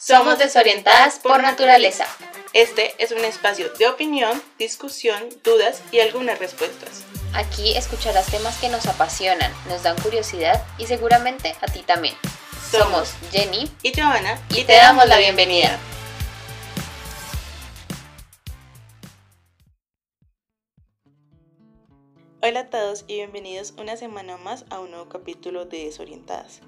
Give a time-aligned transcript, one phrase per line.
[0.00, 2.06] Somos desorientadas por naturaleza.
[2.52, 7.02] Este es un espacio de opinión, discusión, dudas y algunas respuestas.
[7.34, 12.14] Aquí escucharás temas que nos apasionan, nos dan curiosidad y seguramente a ti también.
[12.70, 15.76] Somos Jenny y Johanna y te damos la bienvenida.
[22.40, 26.60] Hola a todos y bienvenidos una semana más a un nuevo capítulo de Desorientadas.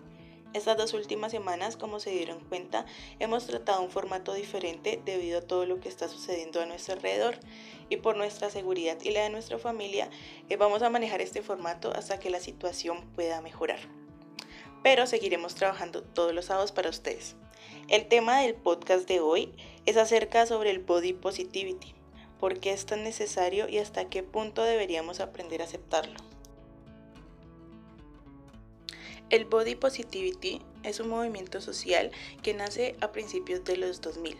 [0.53, 2.85] Estas dos últimas semanas, como se dieron cuenta,
[3.21, 7.39] hemos tratado un formato diferente debido a todo lo que está sucediendo a nuestro alrededor
[7.89, 10.11] y por nuestra seguridad y la de nuestra familia,
[10.49, 13.79] eh, vamos a manejar este formato hasta que la situación pueda mejorar.
[14.83, 17.37] Pero seguiremos trabajando todos los sábados para ustedes.
[17.87, 19.53] El tema del podcast de hoy
[19.87, 21.95] es acerca sobre el body positivity,
[22.41, 26.30] por qué es tan necesario y hasta qué punto deberíamos aprender a aceptarlo.
[29.31, 32.11] El Body Positivity es un movimiento social
[32.43, 34.37] que nace a principios de los 2000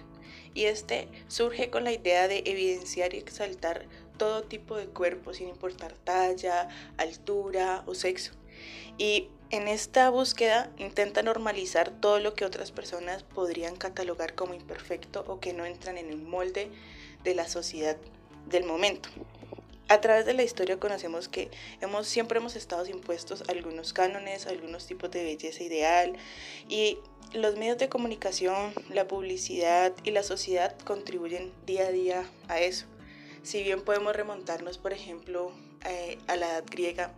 [0.53, 5.49] y este surge con la idea de evidenciar y exaltar todo tipo de cuerpo sin
[5.49, 8.33] importar talla, altura o sexo.
[8.99, 15.25] Y en esta búsqueda intenta normalizar todo lo que otras personas podrían catalogar como imperfecto
[15.29, 16.69] o que no entran en el molde
[17.23, 17.97] de la sociedad
[18.49, 19.09] del momento.
[19.91, 24.87] A través de la historia conocemos que hemos, siempre hemos estado impuestos algunos cánones, algunos
[24.87, 26.17] tipos de belleza ideal
[26.69, 26.99] y
[27.33, 32.87] los medios de comunicación, la publicidad y la sociedad contribuyen día a día a eso.
[33.43, 35.51] Si bien podemos remontarnos, por ejemplo,
[35.85, 37.13] eh, a la edad griega,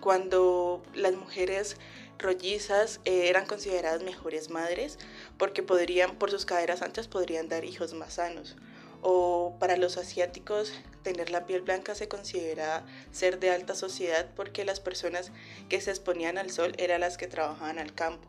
[0.00, 1.76] cuando las mujeres
[2.18, 4.98] rollizas eh, eran consideradas mejores madres
[5.36, 8.56] porque podrían, por sus caderas anchas, podrían dar hijos más sanos
[9.02, 14.64] o para los asiáticos tener la piel blanca se considera ser de alta sociedad porque
[14.64, 15.30] las personas
[15.68, 18.26] que se exponían al sol eran las que trabajaban al campo.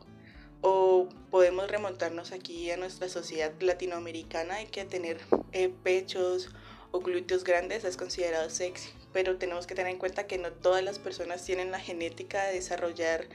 [0.60, 5.20] O podemos remontarnos aquí a nuestra sociedad latinoamericana y que tener
[5.52, 6.50] eh, pechos
[6.90, 10.82] o glúteos grandes es considerado sexy, pero tenemos que tener en cuenta que no todas
[10.82, 13.26] las personas tienen la genética de desarrollar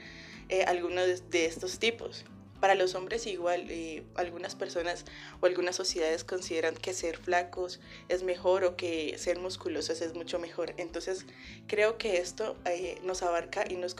[0.48, 2.24] eh, algunos de estos tipos.
[2.64, 5.04] Para los hombres igual, eh, algunas personas
[5.42, 10.38] o algunas sociedades consideran que ser flacos es mejor o que ser musculosos es mucho
[10.38, 10.72] mejor.
[10.78, 11.26] Entonces
[11.66, 13.94] creo que esto eh, nos abarca y nos,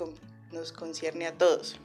[0.51, 1.79] nos concierne a todos.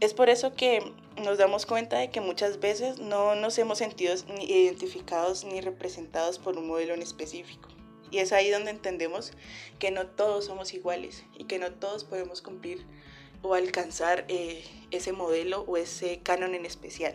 [0.00, 4.14] Es por eso que nos damos cuenta de que muchas veces no nos hemos sentido
[4.28, 7.70] ni identificados ni representados por un modelo en específico.
[8.10, 9.32] Y es ahí donde entendemos
[9.78, 12.84] que no todos somos iguales y que no todos podemos cumplir
[13.42, 17.14] o alcanzar eh, ese modelo o ese canon en especial.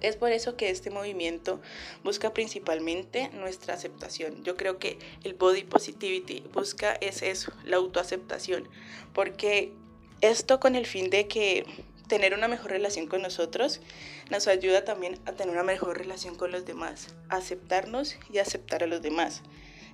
[0.00, 1.60] Es por eso que este movimiento
[2.04, 4.44] busca principalmente nuestra aceptación.
[4.44, 8.68] Yo creo que el body positivity busca es eso, la autoaceptación,
[9.12, 9.72] porque
[10.20, 11.66] esto con el fin de que
[12.08, 13.80] tener una mejor relación con nosotros
[14.30, 18.86] nos ayuda también a tener una mejor relación con los demás, aceptarnos y aceptar a
[18.86, 19.42] los demás.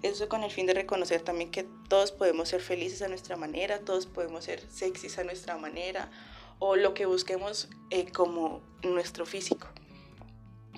[0.05, 3.79] Eso con el fin de reconocer también que todos podemos ser felices a nuestra manera,
[3.79, 6.11] todos podemos ser sexys a nuestra manera
[6.59, 9.67] o lo que busquemos eh, como nuestro físico.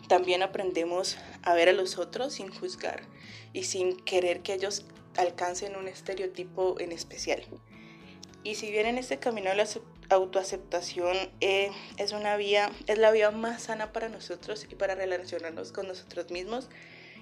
[0.06, 3.02] También aprendemos a ver a los otros sin juzgar
[3.52, 4.86] y sin querer que ellos
[5.16, 7.42] alcancen un estereotipo en especial.
[8.44, 9.66] Y si bien en este camino de la
[10.08, 15.72] autoaceptación eh, es una vía, es la vía más sana para nosotros y para relacionarnos
[15.72, 16.68] con nosotros mismos,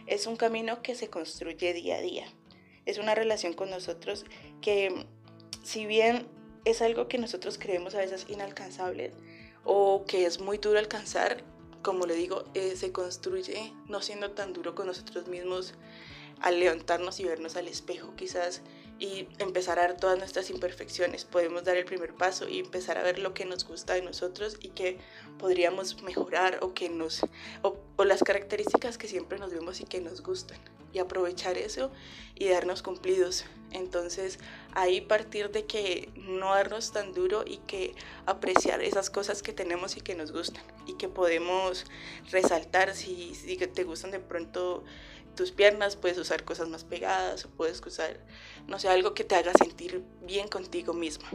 [0.06, 2.26] es un camino que se construye día a día.
[2.87, 4.25] Es una relación con nosotros
[4.60, 5.06] que,
[5.62, 6.26] si bien
[6.65, 9.12] es algo que nosotros creemos a veces inalcanzable
[9.64, 11.43] o que es muy duro alcanzar,
[11.82, 15.75] como le digo, eh, se construye no siendo tan duro con nosotros mismos
[16.41, 18.62] al levantarnos y vernos al espejo quizás
[18.99, 21.25] y empezar a ver todas nuestras imperfecciones.
[21.25, 24.56] Podemos dar el primer paso y empezar a ver lo que nos gusta de nosotros
[24.60, 24.99] y que
[25.38, 27.21] podríamos mejorar o que nos
[27.62, 30.59] o, las características que siempre nos vemos y que nos gustan
[30.93, 31.91] y aprovechar eso
[32.37, 33.44] y darnos cumplidos.
[33.72, 34.38] Entonces,
[34.72, 39.97] ahí partir de que no darnos tan duro y que apreciar esas cosas que tenemos
[39.97, 41.84] y que nos gustan y que podemos
[42.31, 44.85] resaltar si, si te gustan de pronto
[45.34, 48.19] tus piernas, puedes usar cosas más pegadas o puedes usar,
[48.66, 51.28] no sé, algo que te haga sentir bien contigo misma.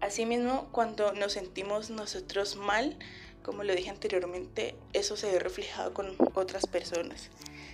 [0.00, 2.98] Asimismo, cuando nos sentimos nosotros mal,
[3.42, 7.30] como lo dije anteriormente, eso se ve reflejado con otras personas.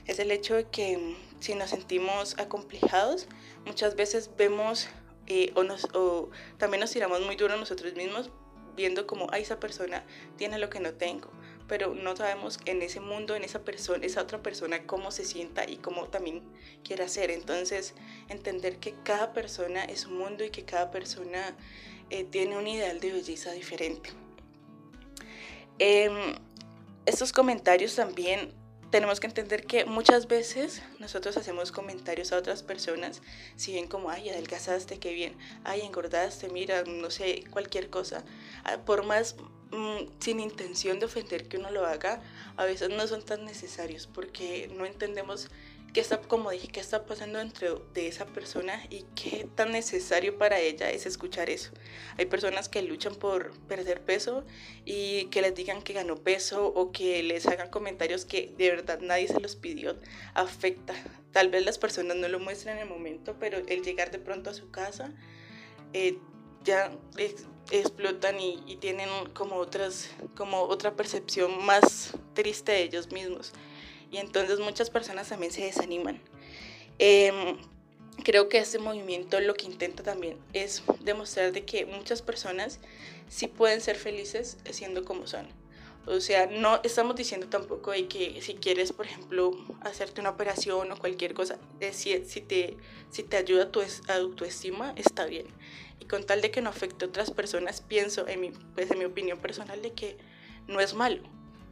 [0.07, 3.27] Es el hecho de que mm, si nos sentimos acomplejados,
[3.65, 4.89] muchas veces vemos
[5.27, 8.31] eh, o, también nos tiramos muy duro nosotros mismos
[8.77, 10.05] viendo como, a esa persona
[10.37, 11.31] tiene lo que no tengo
[11.69, 15.69] pero no sabemos en ese mundo, en esa persona, esa otra persona, cómo se sienta
[15.69, 16.43] y cómo también
[16.85, 17.31] quiere hacer.
[17.31, 17.95] Entonces,
[18.29, 21.57] entender que cada persona es un mundo y que cada persona
[22.11, 24.11] eh, tiene un ideal de belleza diferente.
[25.79, 26.35] Em,
[27.05, 28.55] estos comentarios también
[28.91, 33.21] tenemos que entender que muchas veces nosotros hacemos comentarios a otras personas,
[33.57, 38.25] si ven como, ay, adelgazaste, qué bien, ay, engordaste, mira, no sé, cualquier cosa,
[38.65, 39.37] ah, por más
[40.21, 42.23] sin intención de ofender que uno lo haga,
[42.57, 45.49] a veces no son tan necesarios porque no entendemos
[45.93, 50.37] qué está, como dije, qué está pasando dentro de esa persona y qué tan necesario
[50.37, 51.71] para ella es escuchar eso.
[52.19, 54.45] Hay personas que luchan por perder peso
[54.85, 59.01] y que les digan que ganó peso o que les hagan comentarios que de verdad
[59.01, 59.99] nadie se los pidió,
[60.35, 60.95] afecta.
[61.33, 64.51] Tal vez las personas no lo muestran en el momento, pero el llegar de pronto
[64.51, 65.15] a su casa
[65.95, 66.19] eh,
[66.67, 66.93] ya
[67.71, 73.53] explotan y, y, tienen como otras como otra percepción más triste de ellos mismos
[74.11, 76.21] y entonces muchas personas también se desaniman.
[76.99, 77.59] Em,
[78.25, 82.81] creo que este movimiento lo que intenta también es demostrar de que muchas personas
[83.29, 85.49] sí pueden ser felices siendo como son.
[86.07, 90.93] O sea, no estamos diciendo tampoco de que si quieres, por ejemplo, hacerte una operación
[90.93, 91.59] o cualquier cosa,
[91.91, 92.77] si, si, te,
[93.11, 95.47] si te ayuda tu autoestima, está bien.
[96.01, 98.99] Y con tal de que no afecte a otras personas, pienso, en mi, pues en
[98.99, 100.17] mi opinión personal, de que
[100.67, 101.23] no es malo.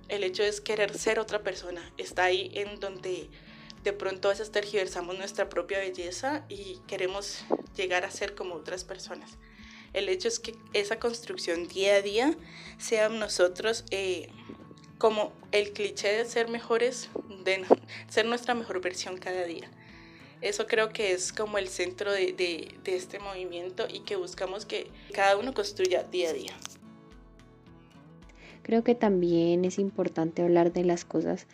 [0.08, 1.92] El hecho es querer ser otra persona.
[1.96, 3.30] Está ahí en donde
[3.84, 7.44] de pronto a veces tergiversamos nuestra propia belleza y queremos
[7.76, 9.36] llegar a ser como otras personas.
[9.92, 12.36] El hecho es que esa construcción día a día
[12.78, 14.28] sea nosotros eh,
[14.98, 17.10] como el cliché de ser mejores,
[17.44, 17.64] de
[18.08, 19.70] ser nuestra mejor versión cada día.
[20.44, 25.38] Eso creo que es como el centro de, este movimiento y que buscamos que cada
[25.38, 26.52] uno construya día a día.
[28.62, 31.46] Creo que también es importante hablar de las cosas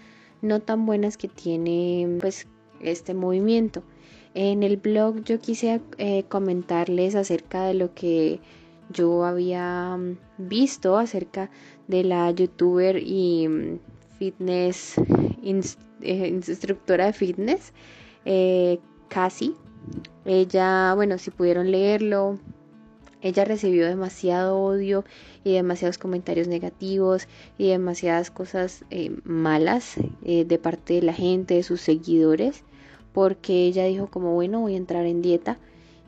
[0.42, 2.48] no tan buenas que tiene pues
[2.80, 3.84] este movimiento.
[4.34, 8.40] En el blog yo quise eh, comentarles acerca de lo que
[8.92, 11.48] yo había mm, visto acerca
[11.86, 13.78] de la youtuber y mm,
[14.18, 17.72] fitness eh, instructora de fitness
[18.24, 18.80] eh.
[20.24, 22.38] Ella, bueno, si pudieron leerlo,
[23.22, 25.04] ella recibió demasiado odio
[25.44, 27.26] y demasiados comentarios negativos
[27.58, 32.62] y demasiadas cosas eh, malas eh, de parte de la gente, de sus seguidores,
[33.12, 35.58] porque ella dijo como bueno voy a entrar en dieta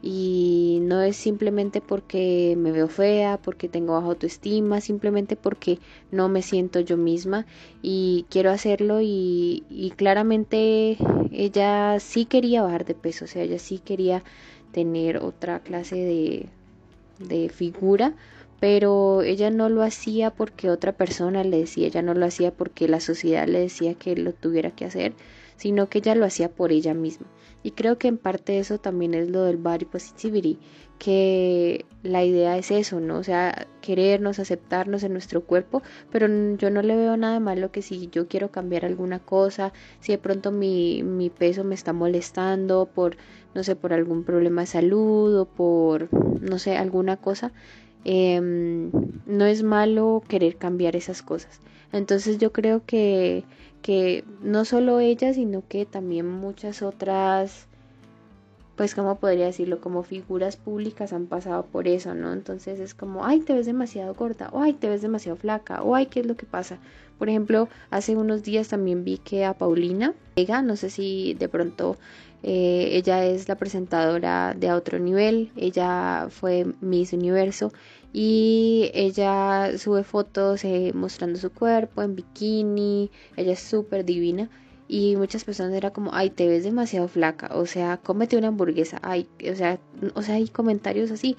[0.03, 5.79] y no es simplemente porque me veo fea, porque tengo baja autoestima, simplemente porque
[6.11, 7.47] no me siento yo misma
[7.83, 10.97] y quiero hacerlo y, claramente
[11.31, 14.25] ella sí quería bajar de peso, o sea, ella sí quería
[14.73, 16.49] tener otra clase
[17.19, 18.15] de figura,
[18.63, 22.89] pero ella no lo hacía porque otra persona le decía, ella no lo hacía porque
[22.89, 25.15] la sociedad le decía que lo tuviera que hacer,
[25.57, 27.27] sino que ella lo hacía por ella misma.
[27.63, 30.59] Y creo que en parte eso también es lo del body positivity,
[30.99, 33.19] que la idea es eso, ¿no?
[33.19, 36.27] O sea, querernos, aceptarnos en nuestro cuerpo, pero
[36.57, 40.19] yo no le veo nada malo que si yo quiero cambiar alguna cosa, si de
[40.19, 43.17] pronto mi, mi peso me está molestando por,
[43.55, 46.09] no sé, por algún problema de salud o por,
[46.41, 47.53] no sé, alguna cosa,
[48.05, 48.91] Em,
[49.27, 51.61] no es malo querer cambiar esas cosas.
[51.93, 53.45] Entonces yo creo que,
[53.83, 57.67] que no solo ella, sino que también muchas otras,
[58.77, 62.33] pues como podría decirlo, como figuras públicas han pasado por eso, ¿no?
[62.33, 65.95] Entonces es como, ay, te ves demasiado gorda, o ay, te ves demasiado flaca, o
[65.95, 66.79] ay, ¿qué es lo que pasa?
[67.19, 71.49] Por ejemplo, hace unos días también vi que a Paulina, ella, no sé si de
[71.49, 71.97] pronto
[72.43, 77.73] eh, ella es la presentadora de otro nivel, ella fue Miss Universo
[78.13, 84.51] y ella sube fotos eh, mostrando su cuerpo en bikini, ella es súper divina.
[84.89, 88.99] Y muchas personas era como, ay, te ves demasiado flaca, o sea, cómete una hamburguesa,
[89.03, 89.81] ay, o sea,
[90.15, 91.37] o sea, hay comentarios así.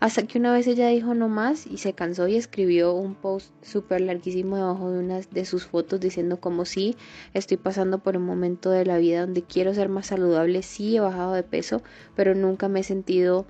[0.00, 3.52] Hasta que una vez ella dijo no más y se cansó y escribió un post
[3.62, 6.96] súper larguísimo debajo de una de sus fotos diciendo como sí,
[7.32, 11.00] estoy pasando por un momento de la vida donde quiero ser más saludable, sí he
[11.00, 11.82] bajado de peso,
[12.16, 13.46] pero nunca me he sentido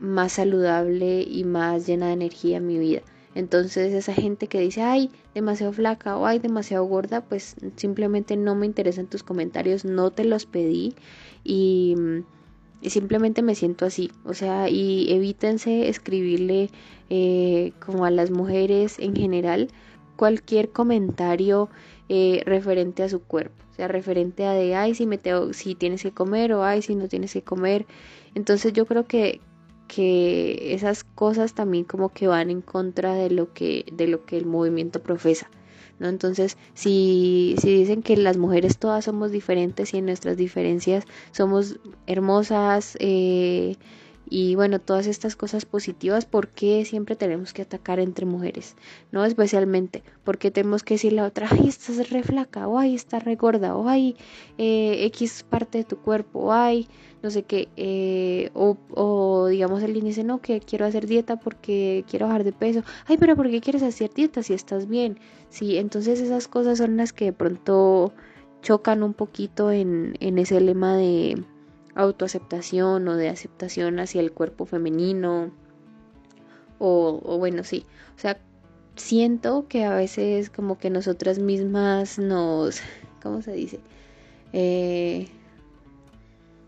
[0.00, 3.02] más saludable y más llena de energía en mi vida.
[3.34, 8.56] Entonces esa gente que dice, ay, demasiado flaca o ay, demasiado gorda, pues simplemente no
[8.56, 10.94] me interesan tus comentarios, no te los pedí
[11.44, 11.94] y
[12.82, 16.70] simplemente me siento así, o sea, y evítense escribirle
[17.10, 19.68] eh, como a las mujeres en general
[20.16, 21.68] cualquier comentario
[22.08, 25.74] eh, referente a su cuerpo, o sea, referente a de, ay, si, me tengo, si
[25.74, 27.86] tienes que comer o ay, si no tienes que comer.
[28.34, 29.40] Entonces yo creo que,
[29.94, 34.36] que esas cosas también como que van en contra de lo que, de lo que
[34.36, 35.50] el movimiento profesa.
[35.98, 36.08] ¿no?
[36.08, 41.80] Entonces, si, si dicen que las mujeres todas somos diferentes y en nuestras diferencias somos
[42.06, 43.76] hermosas eh,
[44.30, 48.76] y bueno, todas estas cosas positivas, ¿por qué siempre tenemos que atacar entre mujeres?
[49.10, 49.24] ¿No?
[49.24, 53.34] Especialmente, porque tenemos que decirle a otra, ay, estás re flaca, o ay, estás re
[53.34, 54.16] gorda, o ay,
[54.56, 56.86] eh, X parte de tu cuerpo, o ay,
[57.24, 62.04] no sé qué, eh, o, o, digamos alguien dice, no, que quiero hacer dieta porque
[62.08, 65.18] quiero bajar de peso, ay, pero ¿por qué quieres hacer dieta si estás bien?
[65.48, 68.12] Sí, entonces esas cosas son las que de pronto
[68.62, 71.42] chocan un poquito en, en ese lema de
[72.00, 75.50] autoaceptación o de aceptación hacia el cuerpo femenino.
[76.78, 77.84] O, bueno, sí.
[78.16, 78.38] O sea,
[78.96, 82.80] siento que a veces como que nosotras mismas nos...
[83.22, 83.80] ¿Cómo se dice?
[84.52, 85.28] Eh,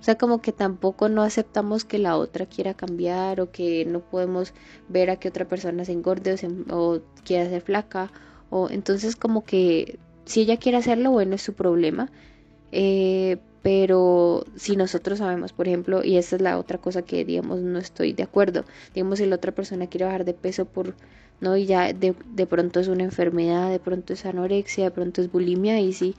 [0.00, 4.00] o sea, como que tampoco no aceptamos que la otra quiera cambiar o que no
[4.00, 4.52] podemos
[4.88, 8.12] ver a que otra persona se engorde o, o quiera ser flaca.
[8.50, 12.10] O entonces como que si ella quiere hacerlo, bueno, es su problema.
[12.72, 17.60] Eh, pero si nosotros sabemos, por ejemplo, y esa es la otra cosa que, digamos,
[17.60, 18.64] no estoy de acuerdo,
[18.94, 20.94] digamos, si la otra persona quiere bajar de peso por,
[21.40, 25.22] no, y ya de, de pronto es una enfermedad, de pronto es anorexia, de pronto
[25.22, 26.16] es bulimia, y sí,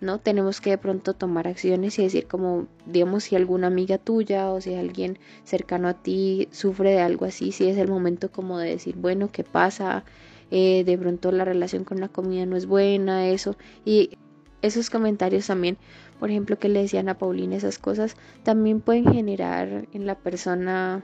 [0.00, 0.18] ¿no?
[0.18, 4.60] Tenemos que de pronto tomar acciones y decir como, digamos, si alguna amiga tuya o
[4.60, 8.70] si alguien cercano a ti sufre de algo así, si es el momento como de
[8.70, 10.04] decir, bueno, ¿qué pasa?
[10.50, 14.18] Eh, de pronto la relación con la comida no es buena, eso, y
[14.62, 15.76] esos comentarios también
[16.18, 21.00] por ejemplo, que le decían a Paulina esas cosas, también pueden generar en la persona,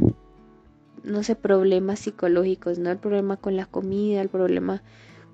[1.05, 2.91] no sé, problemas psicológicos, ¿no?
[2.91, 4.83] El problema con la comida, el problema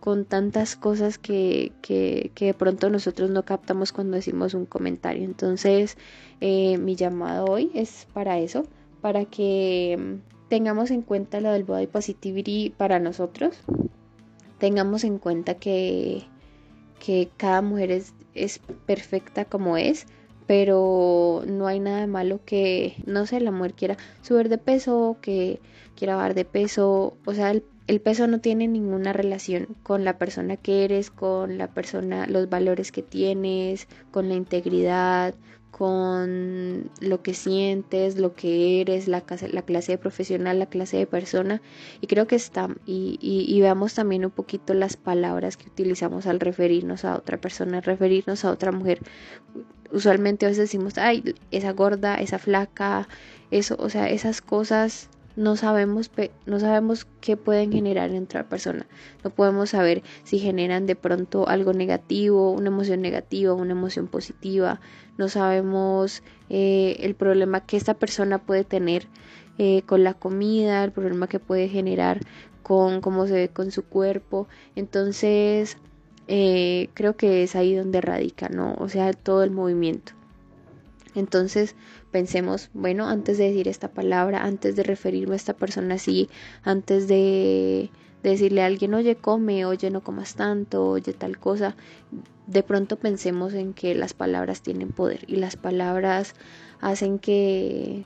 [0.00, 5.24] con tantas cosas que, que, de pronto nosotros no captamos cuando decimos un comentario.
[5.24, 5.96] Entonces,
[6.40, 8.64] eh, mi llamado hoy es para eso,
[9.00, 10.18] para que
[10.48, 13.60] tengamos en cuenta lo del body positivity para nosotros,
[14.58, 16.24] tengamos en cuenta que,
[16.98, 18.14] que cada mujer es
[18.44, 20.06] es perfecta como es,
[20.46, 25.60] pero no hay nada malo que, no sé, la mujer quiera subir de peso, que
[25.94, 30.16] quiera bajar de peso, o sea, el, el, peso no tiene ninguna relación con la
[30.16, 35.34] persona que eres, con la persona, los valores que tienes, con la integridad,
[35.70, 39.22] con lo que sientes, lo que eres, la,
[39.52, 41.60] la clase de profesional, la clase de persona.
[42.00, 46.40] Y creo que está, y, y, veamos también un poquito las palabras que utilizamos al
[46.40, 49.00] referirnos a otra persona, referirnos a otra mujer.
[49.92, 53.08] Usualmente a veces decimos, ay, esa gorda, esa flaca,
[53.50, 55.08] eso, o sea, esas cosas
[55.38, 56.10] no sabemos,
[56.46, 58.86] no sabemos qué pueden generar en otra persona.
[59.22, 64.80] No podemos saber si generan de pronto algo negativo, una emoción negativa, una emoción positiva.
[65.18, 69.06] No sabemos eh, el problema que esta persona puede tener
[69.58, 72.20] eh, con la comida, el problema que puede generar
[72.62, 74.46] con cómo se ve con su cuerpo.
[74.76, 75.76] Entonces,
[76.28, 78.74] eh, creo que es ahí donde radica, ¿no?
[78.78, 80.12] O sea, todo el movimiento.
[81.14, 81.74] Entonces
[82.12, 86.28] pensemos, bueno, antes de decir esta palabra, antes de referirme a esta persona así,
[86.62, 87.90] antes de,
[88.22, 91.76] decirle a alguien, oye, come, oye, no comas tanto, oye, tal cosa,
[92.46, 96.34] de pronto pensemos en que las palabras tienen poder y las palabras
[96.80, 98.04] hacen que,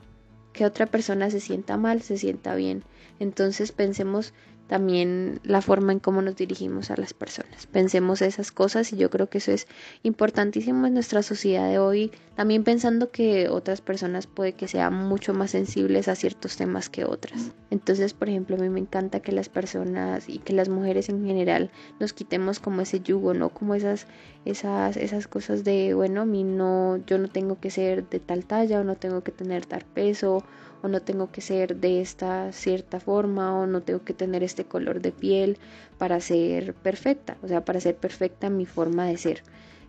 [0.51, 2.83] que otra persona se sienta mal, se sienta bien.
[3.19, 4.33] Entonces pensemos
[4.73, 7.67] también la forma en cómo nos dirigimos a las personas.
[7.67, 9.67] Pensemos esas cosas y yo creo que eso es
[10.01, 15.35] importantísimo en nuestra sociedad de hoy, también pensando que otras personas puede que sean mucho
[15.35, 17.51] más sensibles a ciertos temas que otras.
[17.69, 21.23] Entonces, por ejemplo, a mí me encanta que las personas y que las mujeres en
[21.23, 23.49] general nos quitemos como ese yugo, ¿no?
[23.49, 24.07] Como esas
[24.43, 28.45] esas esas cosas de, bueno, a mí no yo no tengo que ser de tal
[28.45, 30.43] talla o no tengo que tener tal peso
[30.83, 34.65] o no tengo que ser de esta cierta forma o no tengo que tener este
[34.65, 35.57] color de piel
[35.97, 39.43] para ser perfecta, o sea, para ser perfecta en mi forma de ser,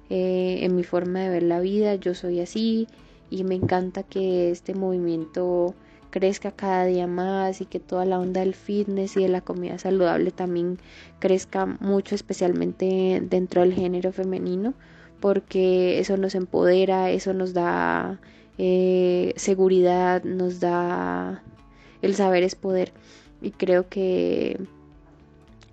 [0.09, 2.87] eh, en mi forma de ver la vida, yo soy así
[3.29, 5.75] y me encanta que este movimiento
[6.11, 9.79] crezca cada día más y que toda la onda del fitness y de la comida
[9.79, 10.79] saludable también
[11.19, 14.75] crezca mucho, especialmente dentro del género femenino,
[15.19, 18.21] porque eso nos empodera, eso nos da
[18.59, 21.43] eh, seguridad, nos da
[22.03, 22.93] el saber es poder.
[23.41, 24.59] Y creo que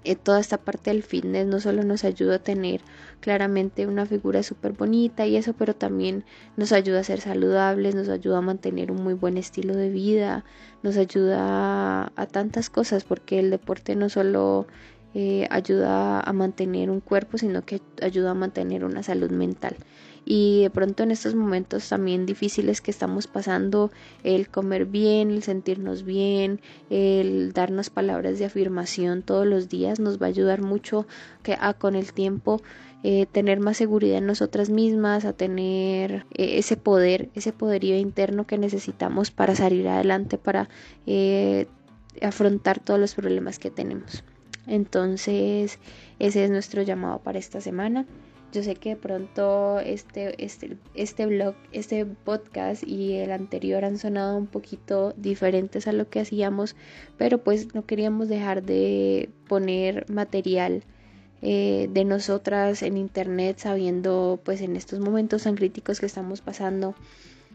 [0.03, 2.81] eh, toda esta parte del fitness no solo nos ayuda a tener
[3.19, 6.23] claramente una figura súper bonita y eso, pero también
[6.57, 10.43] nos ayuda a ser saludables, nos ayuda a mantener un muy buen estilo de vida,
[10.81, 14.65] nos ayuda a, tantas cosas, porque el deporte no solo
[15.13, 19.75] eh, ayuda a mantener un cuerpo, sino que ayuda a mantener una salud mental.
[20.25, 23.91] Y de pronto en estos momentos también difíciles que estamos pasando,
[24.23, 30.21] el comer bien, el sentirnos bien, el darnos palabras de afirmación todos los días nos
[30.21, 31.07] va a ayudar mucho
[31.43, 32.61] que a con el tiempo
[33.03, 38.45] eh, tener más seguridad en nosotras mismas, a tener eh, ese poder, ese poderío interno
[38.45, 40.69] que necesitamos para salir adelante, para
[41.07, 41.65] eh,
[42.21, 44.23] afrontar todos los problemas que tenemos.
[44.67, 45.79] Entonces,
[46.19, 48.05] ese es nuestro llamado para esta semana.
[48.51, 53.97] Yo sé que de pronto este, este, este blog, este podcast y el anterior han
[53.97, 56.75] sonado un poquito diferentes a lo que hacíamos,
[57.17, 60.83] pero pues no queríamos dejar de poner material
[61.41, 66.93] eh, de nosotras en internet sabiendo pues en estos momentos tan críticos que estamos pasando.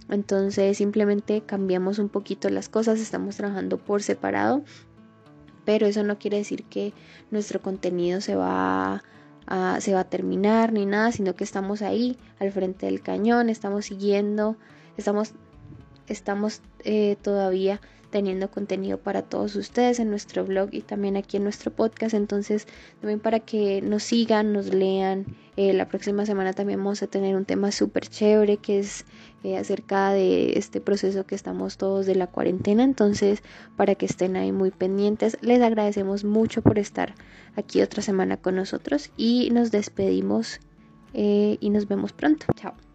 [0.09, 4.65] Entonces simplemente cambiamos un poquito las cosas estamos trabajando por separado
[5.67, 6.95] pero eso no quiere decir que
[7.31, 9.03] nuestro contenido se va a,
[9.81, 13.87] se va a terminar ni nada sino que estamos ahí al frente del cañón estamos
[13.87, 14.57] siguiendo
[14.97, 15.33] estamos
[16.09, 21.45] estamos eh, todavía teniendo contenido para todos ustedes en nuestro blog y también aquí en
[21.45, 22.15] nuestro podcast.
[22.15, 22.67] Entonces,
[23.01, 25.27] también para que nos sigan, nos lean.
[25.57, 29.07] Eh, la próxima semana también vamos a tener un tema súper chévere que es
[29.43, 32.85] eh, acerca de este proceso que estamos todos de la cuarentena.
[32.85, 33.43] Entonces,
[33.77, 37.15] para que estén ahí muy pendientes, les agradecemos mucho por estar
[37.57, 40.61] aquí otra semana con nosotros y nos despedimos
[41.15, 42.45] y nos vemos pronto.
[42.57, 42.86] Chao.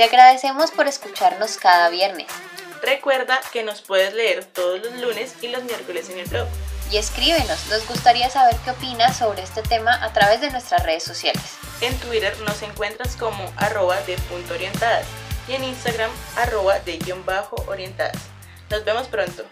[0.00, 2.26] Te agradecemos por escucharnos cada viernes.
[2.80, 6.48] Recuerda que nos puedes leer todos los lunes y los miércoles en el blog.
[6.90, 11.02] Y escríbenos, nos gustaría saber qué opinas sobre este tema a través de nuestras redes
[11.02, 11.42] sociales.
[11.82, 15.04] En Twitter nos encuentras como arroba de punto orientadas
[15.46, 18.16] y en Instagram arroba de guion bajo orientadas.
[18.70, 19.44] Nos vemos pronto.